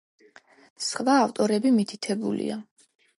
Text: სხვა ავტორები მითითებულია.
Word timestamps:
სხვა 0.85 1.17
ავტორები 1.25 1.73
მითითებულია. 1.75 2.57